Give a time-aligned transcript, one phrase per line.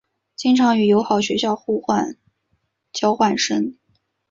[0.35, 2.17] 经常与友好学校互换
[2.91, 3.77] 交换生。